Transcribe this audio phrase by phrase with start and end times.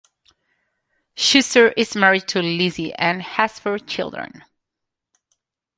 [1.15, 4.43] Schuster is married to Lizzie and has four children.